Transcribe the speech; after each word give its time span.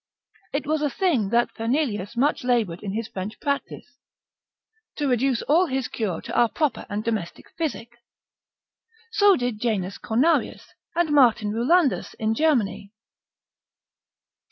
It 0.51 0.65
was 0.65 0.81
a 0.81 0.89
thing 0.89 1.29
that 1.29 1.51
Fernelius 1.53 2.17
much 2.17 2.43
laboured 2.43 2.81
in 2.81 2.93
his 2.95 3.07
French 3.07 3.39
practice, 3.39 3.99
to 4.95 5.07
reduce 5.07 5.43
all 5.43 5.67
his 5.67 5.87
cure 5.87 6.21
to 6.21 6.35
our 6.35 6.49
proper 6.49 6.87
and 6.89 7.03
domestic 7.03 7.45
physic; 7.55 7.89
so 9.11 9.35
did 9.35 9.59
Janus 9.61 9.99
Cornarius, 9.99 10.73
and 10.95 11.11
Martin 11.13 11.51
Rulandus 11.51 12.15
in 12.15 12.33
Germany. 12.33 12.91